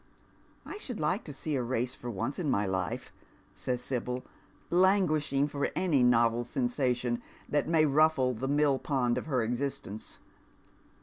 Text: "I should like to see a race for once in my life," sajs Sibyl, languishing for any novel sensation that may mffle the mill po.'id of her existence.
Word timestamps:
"I 0.65 0.79
should 0.79 0.99
like 0.99 1.23
to 1.25 1.31
see 1.31 1.55
a 1.55 1.61
race 1.61 1.93
for 1.93 2.09
once 2.09 2.39
in 2.39 2.49
my 2.49 2.65
life," 2.65 3.13
sajs 3.55 3.81
Sibyl, 3.81 4.25
languishing 4.71 5.47
for 5.47 5.69
any 5.75 6.01
novel 6.01 6.43
sensation 6.43 7.21
that 7.47 7.67
may 7.69 7.85
mffle 7.85 8.39
the 8.39 8.47
mill 8.47 8.79
po.'id 8.79 9.19
of 9.19 9.27
her 9.27 9.43
existence. 9.43 10.17